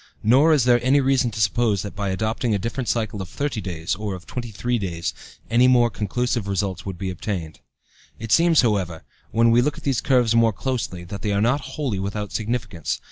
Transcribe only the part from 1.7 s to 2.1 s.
that by